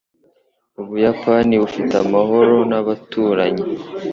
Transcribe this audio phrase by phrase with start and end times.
[0.81, 3.63] Ubuyapani bufite amahoro n’abaturanyi.